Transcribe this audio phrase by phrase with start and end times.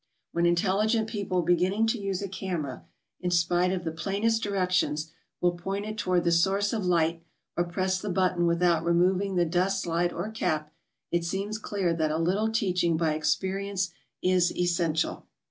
[0.31, 2.85] When intelligent people beginning to use a camera,
[3.19, 7.21] in spite of the plainest directions, will point it Toward the source of light,
[7.55, 10.73] or press the button without re mioving the dust slide or cap,
[11.11, 13.91] it seeni's clear that a little teach ing by experience
[14.23, 15.27] is essential.